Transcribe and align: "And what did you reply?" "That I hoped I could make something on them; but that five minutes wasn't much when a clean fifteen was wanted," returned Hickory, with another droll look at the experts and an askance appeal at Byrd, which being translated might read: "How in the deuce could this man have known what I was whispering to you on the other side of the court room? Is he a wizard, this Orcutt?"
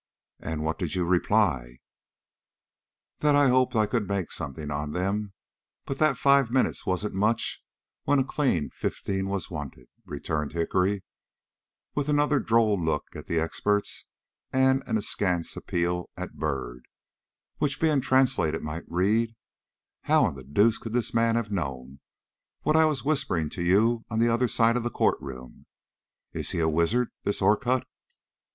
"And 0.39 0.63
what 0.63 0.79
did 0.79 0.95
you 0.95 1.05
reply?" 1.05 1.77
"That 3.19 3.35
I 3.35 3.49
hoped 3.49 3.75
I 3.75 3.85
could 3.85 4.07
make 4.07 4.31
something 4.31 4.71
on 4.71 4.93
them; 4.93 5.33
but 5.85 5.99
that 5.99 6.17
five 6.17 6.49
minutes 6.49 6.87
wasn't 6.87 7.13
much 7.13 7.63
when 8.05 8.17
a 8.17 8.23
clean 8.23 8.71
fifteen 8.71 9.27
was 9.27 9.51
wanted," 9.51 9.85
returned 10.03 10.53
Hickory, 10.53 11.03
with 11.93 12.09
another 12.09 12.39
droll 12.39 12.83
look 12.83 13.03
at 13.15 13.27
the 13.27 13.39
experts 13.39 14.07
and 14.51 14.81
an 14.87 14.97
askance 14.97 15.55
appeal 15.55 16.09
at 16.17 16.33
Byrd, 16.33 16.87
which 17.59 17.79
being 17.79 18.01
translated 18.01 18.63
might 18.63 18.85
read: 18.87 19.35
"How 20.05 20.27
in 20.29 20.33
the 20.33 20.43
deuce 20.43 20.79
could 20.79 20.93
this 20.93 21.13
man 21.13 21.35
have 21.35 21.51
known 21.51 21.99
what 22.63 22.75
I 22.75 22.85
was 22.85 23.05
whispering 23.05 23.51
to 23.51 23.61
you 23.61 24.03
on 24.09 24.17
the 24.17 24.29
other 24.29 24.47
side 24.47 24.75
of 24.77 24.81
the 24.81 24.89
court 24.89 25.19
room? 25.21 25.67
Is 26.33 26.49
he 26.49 26.59
a 26.59 26.67
wizard, 26.67 27.09
this 27.23 27.39
Orcutt?" 27.39 27.85